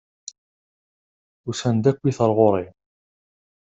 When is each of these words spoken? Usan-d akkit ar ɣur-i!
Usan-d 1.49 1.85
akkit 1.89 2.19
ar 2.25 2.31
ɣur-i! 2.37 2.67